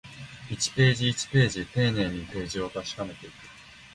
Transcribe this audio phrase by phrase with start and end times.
[0.49, 3.33] 一ページ、一ページ、丁寧にページを確かめていく